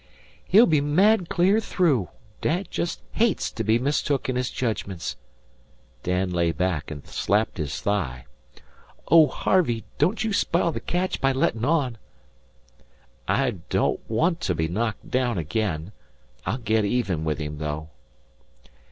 "He'll 0.47 0.65
be 0.65 0.81
mad 0.81 1.29
clear 1.29 1.59
through. 1.59 2.09
Dad 2.41 2.71
jest 2.71 3.03
hates 3.11 3.51
to 3.51 3.63
be 3.63 3.77
mistook 3.77 4.29
in 4.29 4.35
his 4.35 4.49
jedgments." 4.49 5.15
Dan 6.01 6.31
lay 6.31 6.51
back 6.51 6.89
and 6.89 7.05
slapped 7.05 7.59
his 7.59 7.79
thigh. 7.81 8.25
"Oh, 9.11 9.27
Harvey, 9.27 9.83
don't 9.99 10.23
you 10.23 10.33
spile 10.33 10.71
the 10.71 10.79
catch 10.79 11.21
by 11.21 11.31
lettin' 11.31 11.65
on." 11.65 11.99
"I 13.27 13.51
don't 13.69 13.99
want 14.09 14.41
to 14.41 14.55
be 14.55 14.67
knocked 14.67 15.07
down 15.11 15.37
again. 15.37 15.91
I'll 16.47 16.57
get 16.57 16.83
even 16.83 17.23
with 17.23 17.37
him, 17.37 17.59
though." 17.59 17.89